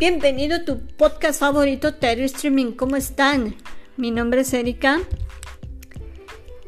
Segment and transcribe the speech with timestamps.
[0.00, 2.72] Bienvenido a tu podcast favorito Terry Streaming.
[2.72, 3.54] ¿Cómo están?
[3.98, 4.98] Mi nombre es Erika.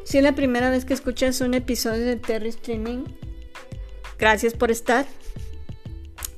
[0.05, 3.05] Si es la primera vez que escuchas un episodio de Terry Streaming,
[4.19, 5.07] gracias por estar.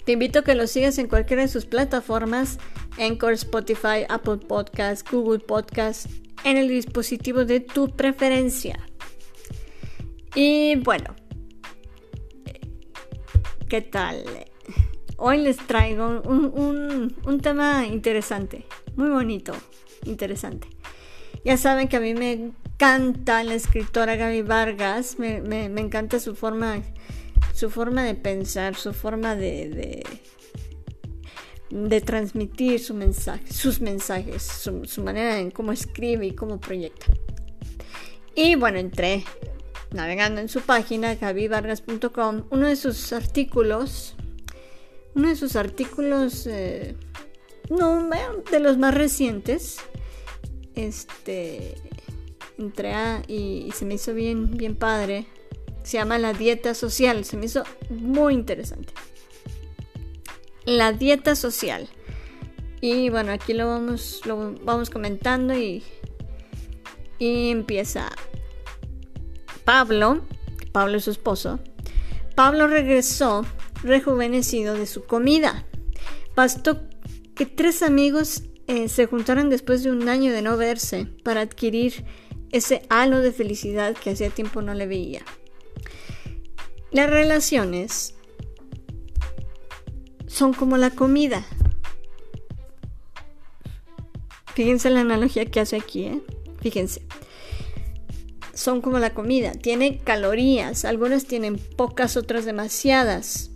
[0.05, 2.61] Te invito a que lo sigas en cualquiera de sus plataformas,
[2.97, 6.09] Anchor, Spotify, Apple Podcasts, Google Podcasts,
[6.45, 8.79] en el dispositivo de tu preferencia.
[10.37, 11.17] Y bueno,
[13.69, 14.25] ¿qué tal?
[15.27, 19.55] Hoy les traigo un, tema interesante, muy bonito,
[20.05, 20.69] interesante.
[21.47, 26.83] Ya saben que a mí me encanta la escritora Gaby Vargas, me, encanta su forma,
[27.55, 30.05] su forma de pensar, su forma de,
[31.71, 37.07] de, transmitir su mensaje, sus mensajes, su, su manera en cómo escribe y cómo proyecta.
[38.35, 39.25] Y bueno, entré
[39.91, 44.17] navegando en su página, gabyvargas.com, uno de sus artículos,
[45.15, 46.97] uno de sus artículos, eh,
[47.71, 48.09] no,
[48.51, 49.79] de los más recientes,
[50.75, 51.77] este,
[52.59, 55.27] entré a, y, se me hizo bien, bien padre,
[55.83, 58.93] se llama La Dieta Social, se me hizo muy interesante.
[60.65, 61.89] La dieta social.
[62.81, 65.83] Y bueno, aquí lo vamos, lo vamos comentando y,
[67.19, 68.11] y empieza
[69.65, 70.23] Pablo,
[70.73, 71.61] Pablo es su esposo,
[72.35, 73.45] Pablo regresó
[73.85, 75.67] rejuvenecido de su comida.
[76.35, 76.81] Bastó
[77.35, 82.05] que tres amigos eh, se juntaran después de un año de no verse para adquirir
[82.51, 85.23] ese halo de felicidad que hacía tiempo no le veía.
[86.91, 88.15] Las relaciones
[90.27, 91.45] son como la comida.
[94.55, 96.23] Fíjense la analogía que hace aquí, ¿eh?
[96.61, 97.03] Fíjense
[98.55, 103.51] son como la comida, tiene calorías, algunas tienen pocas, otras demasiadas,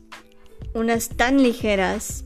[0.75, 2.25] unas tan ligeras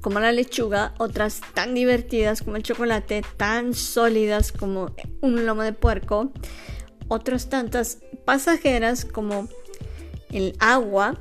[0.00, 5.72] como la lechuga, otras tan divertidas como el chocolate, tan sólidas como un lomo de
[5.72, 6.32] puerco,
[7.08, 9.48] otras tantas pasajeras como
[10.30, 11.20] el agua,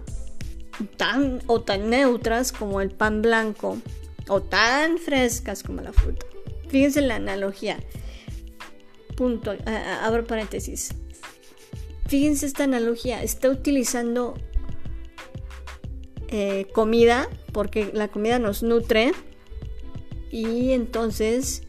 [0.97, 3.77] tan o tan neutras como el pan blanco,
[4.27, 6.25] o tan frescas como la fruta.
[6.69, 7.77] Fíjense la analogía
[9.21, 9.55] punto,
[10.01, 10.89] abro paréntesis.
[12.07, 14.33] Fíjense esta analogía, está utilizando
[16.31, 19.11] eh, comida porque la comida nos nutre
[20.31, 21.63] y entonces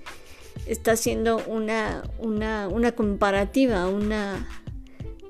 [0.67, 4.49] está haciendo una, una, una comparativa, una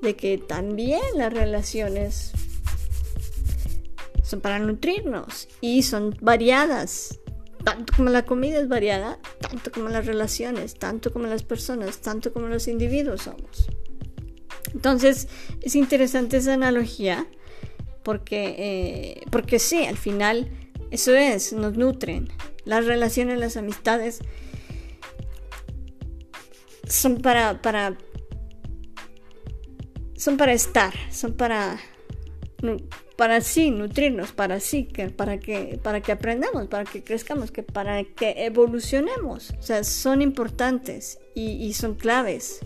[0.01, 2.31] de que también las relaciones
[4.21, 7.19] son para nutrirnos y son variadas
[7.63, 12.33] tanto como la comida es variada, tanto como las relaciones, tanto como las personas, tanto
[12.33, 13.67] como los individuos somos.
[14.73, 15.27] Entonces
[15.61, 17.27] es interesante esa analogía
[18.03, 20.49] porque, eh, porque sí, al final
[20.91, 22.29] eso es, nos nutren.
[22.65, 24.19] Las relaciones, las amistades
[26.87, 27.97] son para, para
[30.15, 31.79] son para estar, son para
[33.17, 37.63] para sí nutrirnos, para sí que para que para que aprendamos, para que crezcamos, que
[37.63, 39.51] para que evolucionemos.
[39.59, 42.59] O sea, son importantes y, son claves.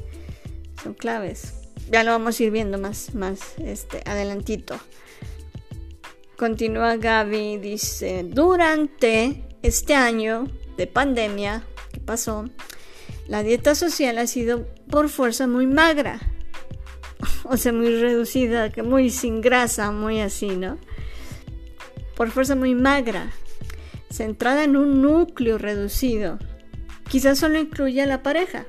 [0.83, 1.53] Son claves.
[1.91, 4.79] Ya lo vamos a ir viendo más, más este, adelantito.
[6.37, 12.45] Continúa Gaby, dice, durante este año de pandemia que pasó,
[13.27, 16.19] la dieta social ha sido por fuerza muy magra
[17.43, 20.77] o sea, muy reducida, que muy sin grasa, muy así, ¿no?
[22.15, 23.31] Por fuerza muy magra,
[24.09, 26.39] centrada en un núcleo reducido.
[27.09, 28.65] Quizás solo incluye a la pareja,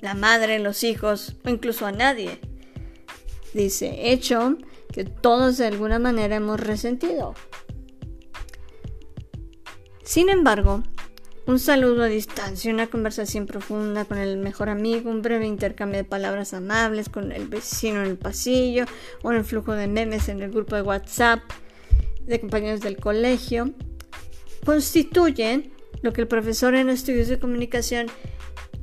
[0.00, 2.40] la madre, los hijos o incluso a nadie.
[3.54, 4.58] Dice, hecho
[4.92, 7.34] que todos de alguna manera hemos resentido.
[10.04, 10.82] Sin embargo,
[11.46, 16.04] un saludo a distancia, una conversación profunda con el mejor amigo, un breve intercambio de
[16.04, 18.84] palabras amables con el vecino en el pasillo,
[19.22, 21.40] o un flujo de memes en el grupo de WhatsApp
[22.26, 23.72] de compañeros del colegio,
[24.64, 25.72] constituyen
[26.02, 28.06] lo que el profesor en estudios de comunicación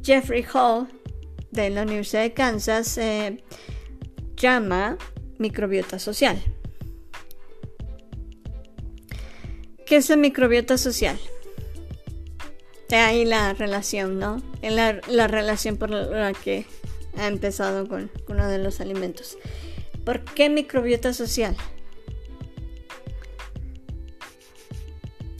[0.04, 0.88] Jeffrey Hall
[1.52, 3.44] de la Universidad de Kansas eh,
[4.36, 4.98] llama
[5.40, 6.40] microbiota social.
[9.86, 11.20] ¿Qué es la microbiota social?
[12.98, 14.42] ahí la relación, ¿no?
[14.62, 16.66] La, la, relación por la que
[17.18, 19.38] ha empezado con, uno de los alimentos.
[20.04, 21.56] ¿Por qué microbiota social?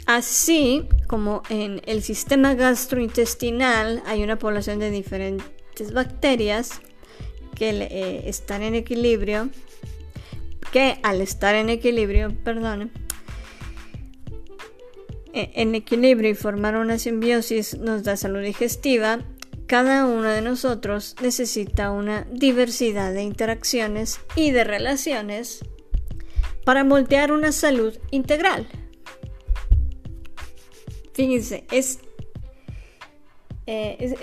[0.06, 6.82] Así como en el sistema gastrointestinal hay una población de diferentes bacterias
[7.60, 9.50] que eh, están en equilibrio,
[10.72, 12.90] que al estar en equilibrio, perdón,
[15.34, 19.20] e, en equilibrio y formar una simbiosis nos da salud digestiva,
[19.68, 25.60] cada uno de nosotros necesita una diversidad de interacciones y de relaciones
[26.64, 28.68] para moldear una salud integral.
[31.14, 32.00] Fíjense, es,
[33.72, 34.16] eh,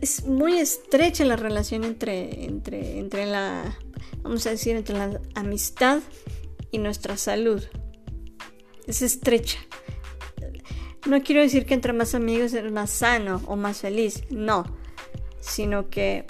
[0.00, 3.76] es, muy estrecha la relación entre, entre, entre la,
[4.22, 6.00] vamos a decir, entre la amistad
[6.70, 7.62] y nuestra salud.
[8.86, 9.58] Es estrecha.
[11.06, 14.64] No quiero decir que entre más amigos eres más sano o más feliz, no,
[15.38, 16.24] sino que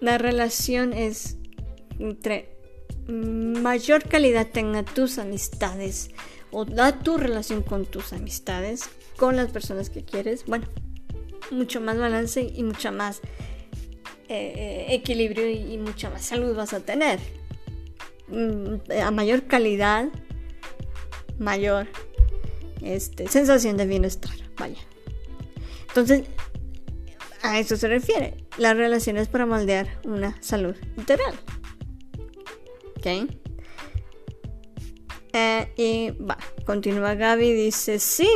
[0.00, 1.36] la relación es
[1.98, 2.56] entre
[3.08, 6.08] mayor calidad tenga tus amistades
[6.56, 8.88] o da tu relación con tus amistades,
[9.18, 10.64] con las personas que quieres, bueno,
[11.50, 13.20] mucho más balance y mucha más
[14.30, 17.20] eh, equilibrio y, mucha más salud vas a tener.
[18.28, 20.08] Mm, a mayor calidad,
[21.38, 21.88] mayor
[22.80, 24.32] este, sensación de bienestar.
[24.56, 24.80] Vaya.
[25.88, 26.24] Entonces,
[27.42, 28.38] a eso se refiere.
[28.56, 31.34] Las relaciones para moldear una salud integral.
[32.96, 33.45] ¿Ok?
[35.38, 38.26] Eh, y va, continúa Gaby, dice, sí,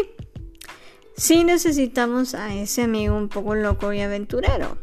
[1.17, 4.77] sí necesitamos a ese amigo un poco loco y aventurero,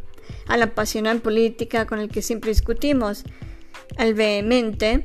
[0.48, 3.24] al apasionado política con el que siempre discutimos,
[3.98, 5.04] al vehemente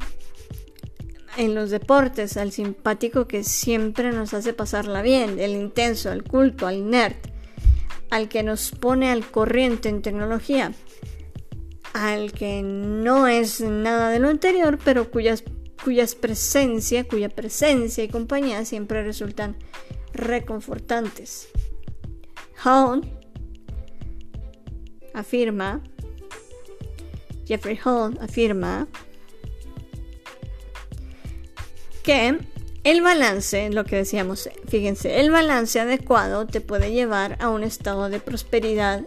[1.37, 6.67] en los deportes, al simpático que siempre nos hace pasarla bien, el intenso, al culto,
[6.67, 7.17] al nerd,
[8.09, 10.73] al que nos pone al corriente en tecnología,
[11.93, 15.45] al que no es nada de lo anterior, pero cuyas,
[15.83, 19.57] cuyas presencia, cuya presencia y compañía siempre resultan
[20.13, 21.49] reconfortantes.
[22.65, 23.03] Hall
[25.15, 25.83] afirma,
[27.47, 28.87] Jeffrey Hall afirma
[32.03, 32.39] que
[32.85, 38.09] el balance, lo que decíamos, fíjense, el balance adecuado te puede llevar a un estado
[38.09, 39.07] de prosperidad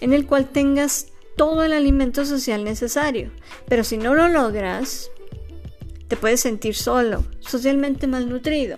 [0.00, 3.30] en el cual tengas todo el alimento social necesario.
[3.66, 5.10] Pero si no lo logras,
[6.08, 8.76] te puedes sentir solo, socialmente malnutrido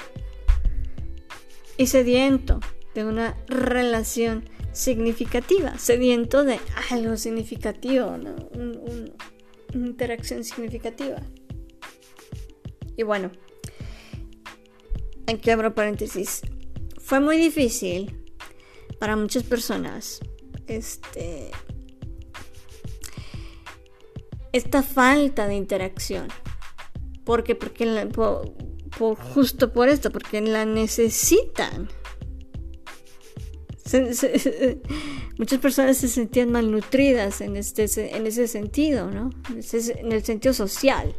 [1.76, 2.60] y sediento
[2.94, 6.58] de una relación significativa, sediento de
[6.90, 8.36] algo significativo, una
[9.74, 11.20] interacción significativa.
[12.96, 13.30] Y bueno,
[15.26, 16.42] aquí abro paréntesis.
[16.98, 18.24] Fue muy difícil
[18.98, 20.20] para muchas personas
[20.66, 21.50] este,
[24.52, 26.28] esta falta de interacción.
[27.26, 27.54] ¿Por qué?
[27.54, 31.88] Porque por, justo por esto, porque la necesitan.
[35.38, 37.84] muchas personas se sentían malnutridas en, este,
[38.16, 39.30] en ese sentido, ¿no?
[39.50, 41.14] En el sentido social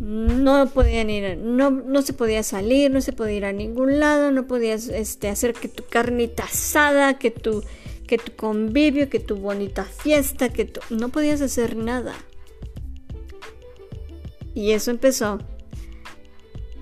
[0.00, 4.30] no podían ir, no, no se podía salir, no se podía ir a ningún lado,
[4.30, 7.62] no podías este, hacer que tu carnita asada, que tu,
[8.06, 12.14] que tu convivio, que tu bonita fiesta, que no podías hacer nada.
[14.56, 15.38] Y eso empezó,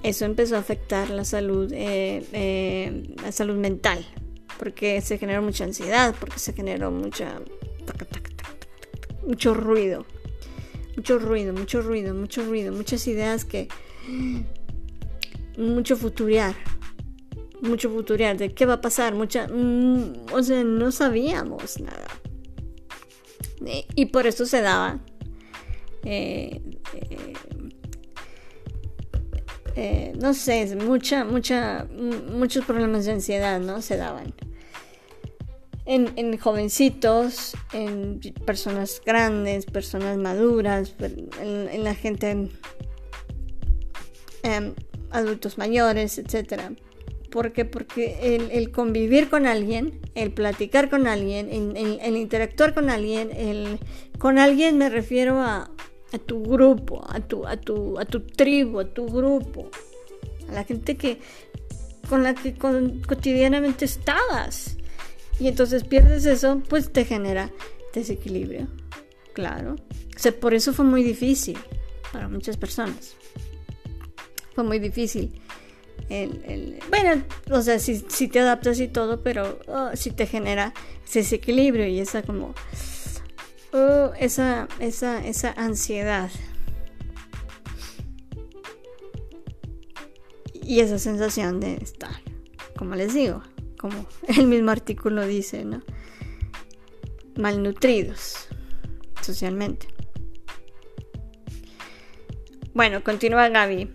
[0.03, 4.06] eso empezó a afectar la salud, eh, eh, la salud mental,
[4.59, 7.43] porque se generó mucha ansiedad, porque se generó mucha,
[9.26, 10.06] mucho ruido
[10.96, 13.69] mucho ruido, mucho ruido, mucho ruido, muchas ideas que...
[15.56, 16.55] Mucho futurear,
[17.63, 19.46] mucho futurear de qué va a pasar, mucha...
[19.48, 22.06] Mm, o sea, no sabíamos nada.
[23.94, 25.01] y por eso se daba...
[26.05, 26.60] Eh,
[29.76, 31.86] eh, no sé, mucha, mucha,
[32.31, 33.82] muchos problemas de ansiedad, ¿no?
[33.82, 34.34] Se daban
[35.86, 40.94] en, jovencitos, en personas grandes, personas maduras,
[41.40, 42.50] en, la gente, en,
[44.43, 44.74] em,
[45.10, 46.72] adultos mayores, etc.
[47.31, 47.64] ¿Por qué?
[47.64, 53.78] Porque el, convivir con alguien, el platicar con alguien, el, interactuar con alguien, el,
[54.19, 55.70] con alguien me refiero a,
[56.15, 59.71] a tu grupo, a tu, a, tu, a tu tribu, a tu grupo,
[60.49, 61.19] a la gente que
[62.09, 64.77] con la que cotidianamente estabas
[65.41, 67.51] y entonces pierdes eso, pues te genera
[67.93, 68.69] desequilibrio.
[69.33, 69.77] Claro.
[69.77, 71.59] O por eso fue muy difícil
[72.13, 73.17] para muchas personas.
[74.55, 75.41] Fue muy difícil.
[76.09, 80.73] El, bueno, o sea, si, te adaptas y todo, pero oh, si te genera
[81.05, 82.55] ese desequilibrio y esa como...
[83.74, 86.31] Esa, esa, esa ansiedad.
[90.62, 92.14] Y esa sensación de estar,
[92.76, 93.43] como les digo,
[93.76, 95.82] como el mismo artículo dice, ¿no?
[97.36, 98.46] Malnutridos
[99.20, 99.88] socialmente.
[102.74, 103.90] Bueno, continúa Gaby.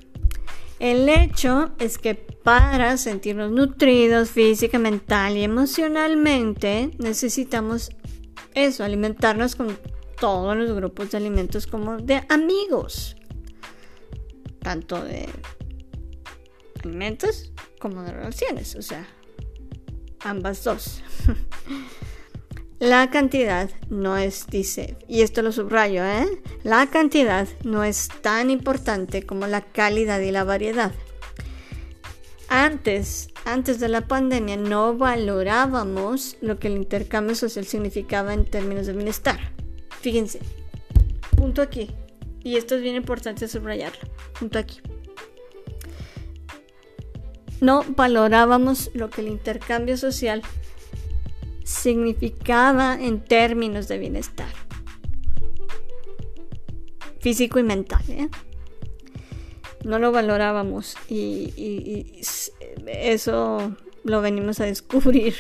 [0.80, 7.92] El hecho es que para sentirnos nutridos física, mental y emocionalmente necesitamos
[8.54, 9.78] eso, alimentarnos con
[10.20, 13.16] todos los grupos de alimentos como de amigos,
[14.62, 15.30] tanto de
[16.84, 19.08] alimentos como de relaciones, o sea,
[20.22, 21.02] ambas dos.
[22.80, 26.26] La cantidad no es, dice, y esto lo subrayo, ¿eh?
[26.64, 30.94] La cantidad no es tan importante como la calidad y la variedad.
[32.48, 38.88] Antes, antes de la pandemia no valorábamos lo que el intercambio social significaba en términos
[38.88, 39.40] de bienestar.
[40.02, 40.40] Fíjense,
[41.36, 41.92] punto aquí.
[42.44, 44.10] Y esto es bien importante subrayarlo.
[44.40, 44.80] Punto aquí.
[47.60, 50.42] No valorábamos lo que el intercambio social
[51.64, 54.48] significaba en términos de bienestar
[57.20, 58.04] físico y mental.
[58.10, 58.30] ¿eh?
[59.84, 62.22] No lo valorábamos y,
[62.88, 65.36] eso lo venimos a descubrir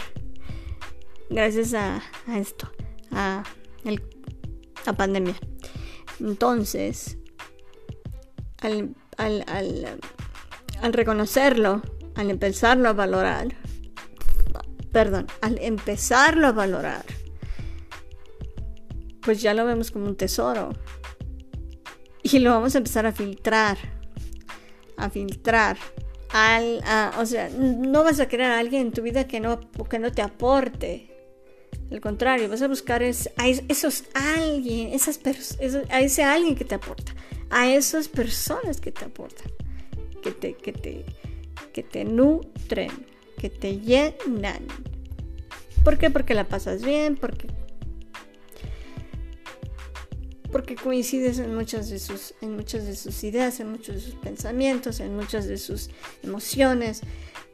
[1.30, 2.02] gracias a,
[2.36, 2.72] esto,
[3.12, 3.44] a
[4.86, 5.36] la pandemia.
[6.20, 7.18] Entonces,
[8.62, 11.82] al, al reconocerlo,
[12.16, 13.48] al empezarlo a valorar,
[14.92, 17.06] perdón, al empezarlo a valorar,
[19.22, 20.74] pues ya lo vemos como un tesoro.
[22.24, 23.78] Y lo vamos a empezar a filtrar,
[24.98, 25.78] a filtrar.
[26.32, 26.82] Al,
[27.18, 29.60] o sea, no vas a querer a alguien en tu vida que no,
[29.90, 31.10] que no te aporte.
[31.92, 35.20] Al contrario, vas a buscar a esos alguien, esas
[35.90, 37.16] a ese alguien que te aporta,
[37.50, 39.52] a esas personas que te aportan,
[40.22, 41.04] que te, que te,
[41.74, 42.92] que te nutren,
[43.40, 44.68] que te llenan.
[45.84, 46.12] ¿Por qué?
[46.12, 47.48] Porque la pasas bien, porque
[50.52, 54.16] porque coincides en muchas de sus en muchas de sus ideas, en muchos de sus
[54.16, 55.90] pensamientos, en muchas de sus
[56.24, 57.02] emociones,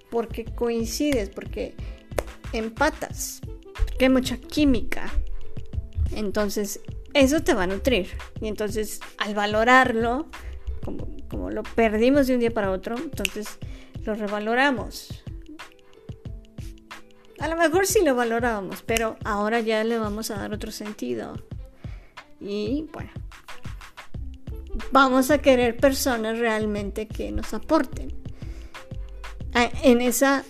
[0.09, 1.73] porque coincides, porque
[2.53, 3.41] empatas,
[3.85, 5.11] porque hay mucha química.
[6.11, 6.79] Entonces,
[7.13, 8.07] eso te va a nutrir.
[8.41, 10.27] Y entonces, al valorarlo,
[10.83, 13.57] como, como lo perdimos de un día para otro, entonces
[14.03, 15.23] lo revaloramos.
[17.39, 21.35] A lo mejor sí lo valorábamos, pero ahora ya le vamos a dar otro sentido.
[22.39, 23.11] Y bueno,
[24.91, 28.13] vamos a querer personas realmente que nos aporten
[29.83, 30.43] en esa,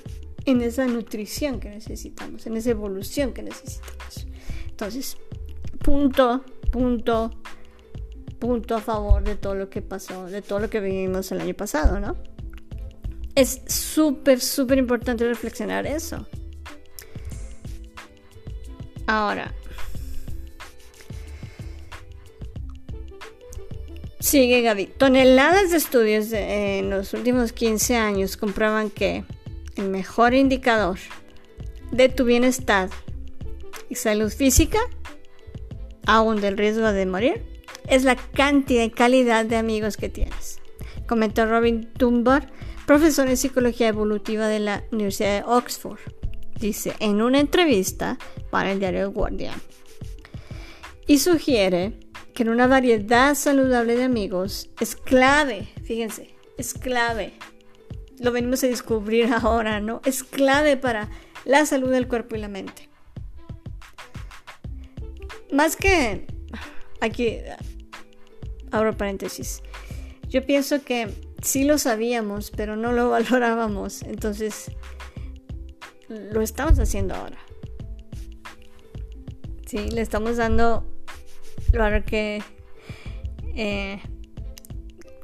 [0.46, 4.28] en esa nutrición que necesitamos, en esa evolución que necesitamos.
[4.68, 5.18] Entonces,
[5.84, 7.32] punto, punto,
[8.40, 11.54] punto a favor de todo lo que pasó, de todo lo que vivimos el año
[11.54, 12.18] pasado, ¿no?
[13.36, 16.26] Es súper, súper importante reflexionar eso.
[19.08, 19.54] Ahora,
[24.26, 24.88] sigue Gaby.
[24.88, 29.24] Toneladas de estudios en los últimos 15 años comprueban que
[29.76, 30.98] el mejor indicador
[31.92, 32.90] de tu bienestar
[33.88, 34.80] y salud física,
[36.08, 37.44] aún del riesgo de morir,
[37.88, 40.60] es la cantidad y calidad de amigos que tienes.
[41.06, 42.52] Comentó Robin Dunbar
[42.88, 46.00] profesor en psicología evolutiva de la Universidad de Oxford,
[46.60, 48.18] dice en una entrevista
[48.50, 49.62] para el diario Guardian.
[51.06, 52.05] Y sugiere
[52.36, 57.34] que una variedad saludable de amigos es clave, fíjense, es clave.
[58.20, 60.02] Lo venimos a descubrir ahora, ¿no?
[60.06, 61.10] Es clave para
[61.46, 62.90] la salud del cuerpo y la mente.
[65.52, 66.28] Más que
[67.00, 67.38] aquí,
[68.70, 69.64] abro paréntesis,
[70.28, 71.10] yo pienso que
[71.42, 74.04] sí lo sabíamos, pero no lo valorábamos.
[74.04, 74.72] Entonces,
[76.10, 77.38] lo estamos haciendo ahora.
[79.66, 80.95] Sí, le estamos dando
[81.76, 82.42] lo que,
[83.56, 84.00] eh,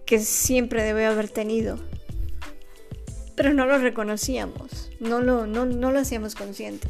[0.05, 1.77] que siempre debe haber tenido.
[3.35, 6.87] Pero no lo reconocíamos, no lo, no, lo hacíamos consciente.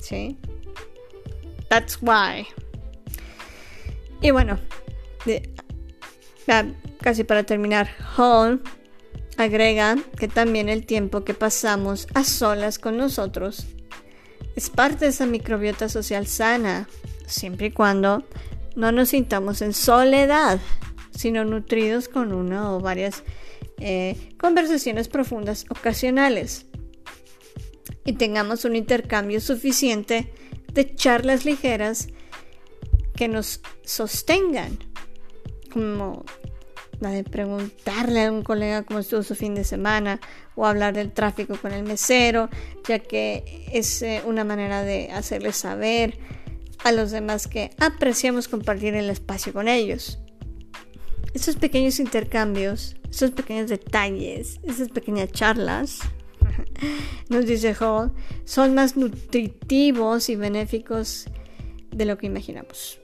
[0.00, 0.38] ¿Sí?
[1.68, 2.46] That's why.
[4.22, 4.58] Y bueno,
[5.26, 5.50] de,
[7.00, 8.62] casi para terminar, Hall
[9.36, 13.66] agrega que también el tiempo que pasamos a solas con nosotros
[14.56, 16.88] es parte de esa microbiota social sana,
[17.30, 18.24] siempre y cuando
[18.76, 20.60] no nos sintamos en soledad,
[21.10, 23.22] sino nutridos con una o varias
[23.78, 26.66] eh, conversaciones profundas ocasionales.
[28.04, 30.32] Y tengamos un intercambio suficiente
[30.72, 32.08] de charlas ligeras
[33.14, 34.78] que nos sostengan
[35.72, 36.24] como
[37.00, 40.20] la de preguntarle a un colega cómo estuvo su fin de semana
[40.54, 42.50] o hablar del tráfico con el mesero,
[42.86, 46.18] ya que es eh, una manera de hacerles saber
[46.84, 50.18] a los demás que apreciamos compartir el espacio con ellos.
[51.34, 56.00] esos pequeños intercambios, esos pequeños detalles, esas pequeñas charlas,
[57.28, 58.12] nos dice Hall,
[58.44, 61.26] son más nutritivos y benéficos
[61.90, 62.98] de lo que imaginamos.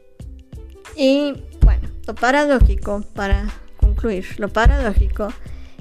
[0.96, 5.28] Y bueno, lo paradójico, para concluir, lo paradójico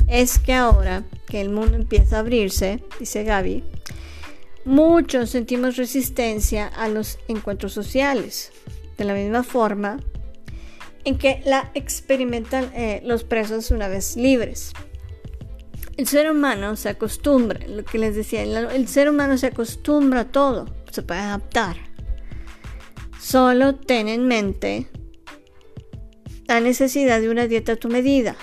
[0.08, 3.64] es que ahora que el mundo empieza a abrirse, dice Gaby,
[4.66, 8.52] muchos sentimos resistencia a los encuentros sociales.
[8.98, 10.00] De la misma forma
[11.06, 14.74] en que la experimentan eh, los presos una vez libres.
[15.96, 20.26] El ser humano se acostumbra, lo que les decía, el, ser humano se acostumbra a
[20.26, 21.78] todo, se puede adaptar.
[23.22, 24.88] Solo ten en mente
[26.48, 28.36] la necesidad de una dieta a tu medida.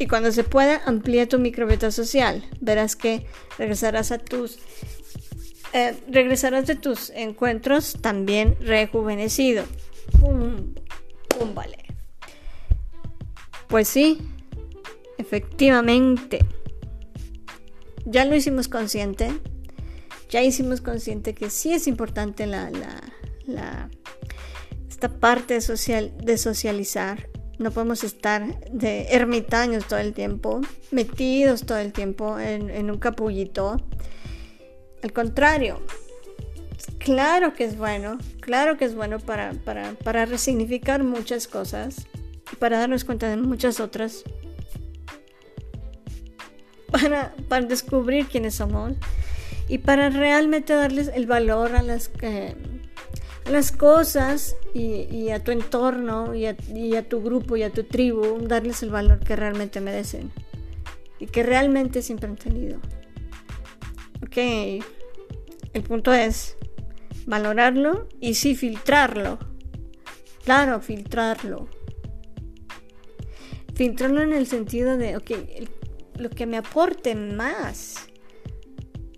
[0.00, 2.42] Y cuando se pueda, amplía tu microbiota social.
[2.62, 3.26] Verás que
[3.58, 4.58] regresarás a tus
[5.74, 9.64] eh, regresarás de tus encuentros también rejuvenecido.
[10.18, 10.72] ¡Pum!
[11.28, 11.54] ¡Pum!
[11.54, 11.76] Vale.
[13.68, 14.18] Pues sí,
[15.18, 16.40] efectivamente.
[18.06, 19.30] Ya lo hicimos consciente.
[20.30, 22.70] Ya hicimos consciente que sí es importante la,
[23.46, 23.90] la,
[24.88, 27.28] esta parte social, de socializar.
[27.60, 33.76] No podemos estar de ermitaños todo el tiempo, metidos todo el tiempo en, un capullito.
[35.02, 35.78] Al contrario,
[36.96, 42.06] claro que es bueno, claro que es bueno para, para, resignificar muchas cosas,
[42.58, 44.24] para darnos cuenta de muchas otras,
[46.90, 48.94] para, para descubrir quiénes somos
[49.68, 52.56] y para realmente darles el valor a las, eh,
[53.50, 58.82] las cosas y, a tu entorno y a, tu grupo y a tu tribu, darles
[58.82, 60.30] el valor que realmente merecen
[61.18, 62.78] y que realmente siempre han tenido.
[64.22, 66.56] Ok, el punto es
[67.26, 69.38] valorarlo y sí filtrarlo.
[70.44, 71.68] Claro, filtrarlo.
[73.74, 75.30] Filtrarlo en el sentido de, ok,
[76.16, 78.08] lo que me aporte más,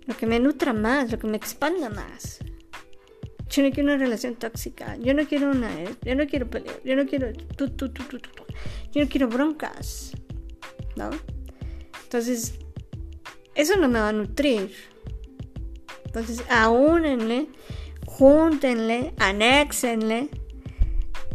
[0.05, 2.42] lo que me nutra más, lo que me expanda más.
[3.53, 5.69] Yo no quiero una relación tóxica, yo no quiero una,
[6.03, 10.13] yo no quiero pelear, yo no quiero, yo no quiero broncas,
[10.95, 11.11] ¿no?
[12.01, 12.55] Entonces,
[13.53, 14.73] eso no me va a nutrir.
[16.05, 17.47] Entonces, aúnenle,
[18.07, 20.29] júntenle, anéxenle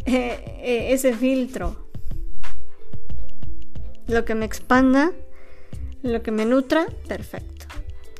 [0.05, 1.87] eh, eh, ese filtro.
[4.07, 5.13] Lo que me expanda,
[6.03, 7.65] lo que me nutra, perfecto.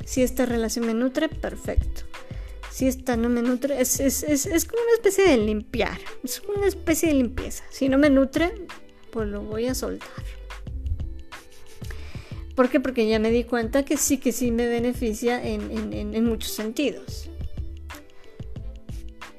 [0.06, 2.09] Si esta relación me nutre, perfecto.
[2.70, 5.98] Si esta no me nutre, es, es, es, es como una especie de limpiar.
[6.22, 7.64] Es como una especie de limpieza.
[7.70, 8.66] Si no me nutre,
[9.10, 10.08] pues lo voy a soltar.
[12.54, 12.78] ¿Por qué?
[12.78, 17.30] Porque ya me di cuenta que sí, que sí me beneficia en, muchos sentidos.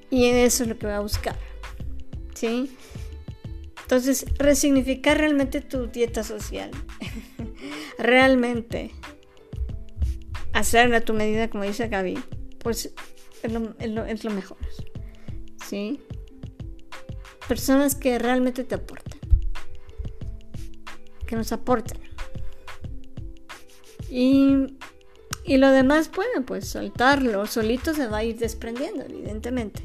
[0.10, 1.38] Y en eso es lo que voy a buscar.
[2.34, 2.76] ¿Sí?
[3.84, 6.72] Entonces, resignificar realmente tu dieta social.
[8.00, 8.92] realmente
[10.54, 12.18] hacerla a tu medida, como dice Gaby,
[12.58, 12.92] pues
[13.44, 14.58] es lo, es lo mejor.
[15.68, 16.00] ¿Sí?
[17.48, 19.20] Personas que realmente te aporten.
[21.26, 22.00] Que nos aporten.
[24.12, 24.68] Y,
[25.48, 29.84] lo demás, bueno, pues soltarlo, solito se va a ir desprendiendo, evidentemente.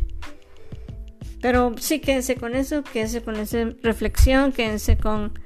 [1.41, 5.39] Pero sí, quédense con eso, quédense con esa reflexión, quédense con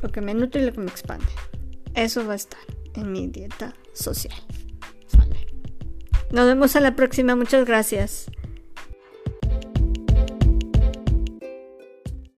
[0.00, 1.26] lo que me nutre y lo que me expande.
[1.94, 2.60] Eso va a estar
[2.94, 4.34] en mi dieta social.
[6.32, 8.26] Nos vemos a la próxima, muchas gracias.